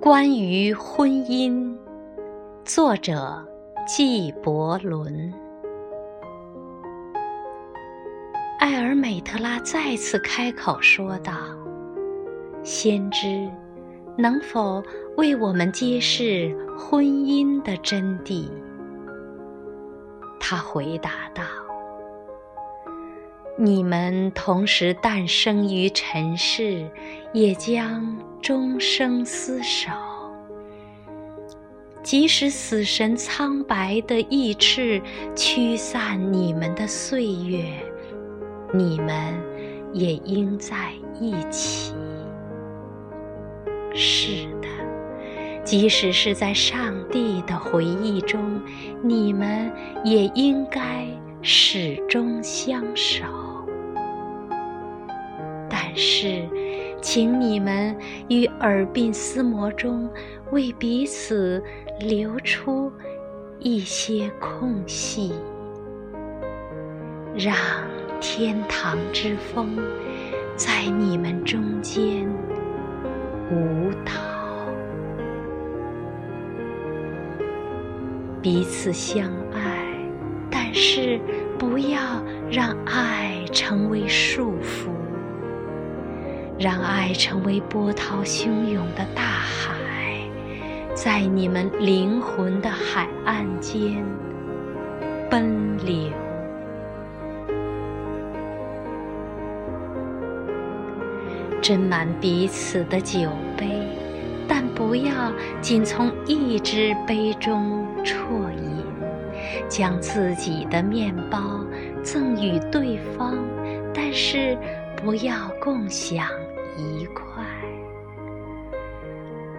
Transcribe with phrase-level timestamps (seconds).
[0.00, 1.76] 关于婚姻，
[2.64, 3.46] 作者
[3.86, 5.30] 纪伯伦。
[8.58, 11.34] 艾尔美特拉再次开口说道
[12.64, 13.46] ：“先知，
[14.16, 14.82] 能否
[15.18, 18.48] 为我们揭示婚姻的真谛？”
[20.40, 21.42] 他回答道
[23.58, 26.90] ：“你们同时诞生于尘世，
[27.32, 28.04] 也将。”
[28.42, 29.90] 终生厮守，
[32.02, 35.00] 即使死神苍白的翼翅
[35.36, 37.62] 驱散你们的岁月，
[38.72, 39.34] 你们
[39.92, 40.90] 也应在
[41.20, 41.92] 一起。
[43.92, 44.68] 是的，
[45.62, 48.58] 即使是在上帝的回忆中，
[49.02, 49.70] 你们
[50.02, 51.06] 也应该
[51.42, 53.22] 始终相守。
[55.68, 56.48] 但是。
[57.02, 57.96] 请你们
[58.28, 60.08] 于耳鬓厮磨中，
[60.52, 61.62] 为彼此
[61.98, 62.92] 留出
[63.58, 65.32] 一些空隙，
[67.34, 67.56] 让
[68.20, 69.78] 天堂之风
[70.56, 72.28] 在你们中间
[73.50, 74.12] 舞蹈。
[78.42, 79.86] 彼此相爱，
[80.50, 81.18] 但是
[81.58, 82.00] 不要
[82.50, 84.99] 让爱成为束缚。
[86.60, 89.74] 让爱成为波涛汹涌的大海，
[90.94, 94.04] 在你们灵魂的海岸间
[95.30, 96.12] 奔流。
[101.62, 103.66] 斟满彼此的酒杯，
[104.46, 108.84] 但不要仅从一只杯中啜饮。
[109.66, 111.64] 将自己的面包
[112.02, 113.38] 赠予对方，
[113.94, 114.58] 但是
[115.04, 116.26] 不要共享。
[116.76, 117.44] 一块，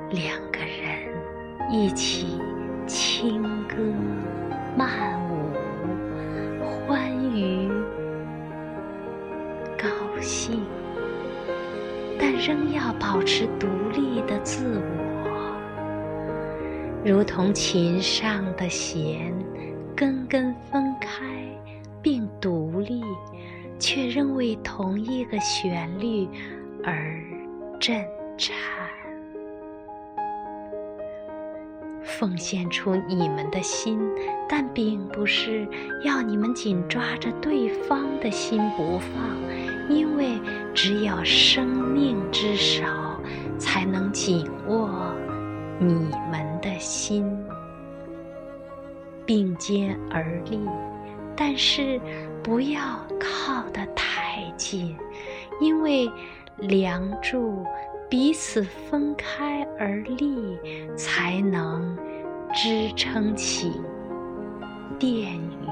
[0.10, 1.14] 两个人
[1.70, 2.40] 一起
[2.88, 3.76] 轻歌
[4.76, 5.52] 曼舞，
[6.88, 7.70] 欢愉
[9.78, 9.88] 高
[10.20, 10.64] 兴，
[12.18, 14.82] 但仍要保持独立的自
[15.26, 15.30] 我，
[17.06, 19.32] 如同琴上的弦，
[19.96, 21.24] 根根分开，
[23.94, 26.26] 却仍为同一个旋律。
[26.82, 27.22] 而
[27.78, 28.02] 震
[28.38, 28.56] 颤，
[32.02, 34.00] 奉献出你们的心，
[34.48, 35.68] 但并不是
[36.06, 39.38] 要你们紧抓着对方的心不放，
[39.90, 40.40] 因为
[40.74, 42.86] 只有生命之手
[43.60, 45.14] 才能紧握
[45.80, 45.94] 你
[46.32, 47.30] 们的心，
[49.26, 50.58] 并肩而立，
[51.44, 52.00] 但是
[52.44, 52.80] 不要
[53.20, 54.96] 靠得太近，
[55.60, 56.08] 因为。
[56.58, 57.66] 梁柱
[58.08, 60.60] 彼此分开而立，
[60.96, 61.98] 才能
[62.54, 63.72] 支撑起
[65.00, 65.68] 殿宇。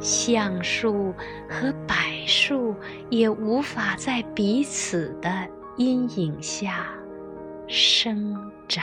[0.00, 1.14] 橡树
[1.48, 1.94] 和柏
[2.26, 2.74] 树
[3.10, 6.88] 也无法在彼此的阴影下
[7.68, 8.36] 生
[8.66, 8.82] 长。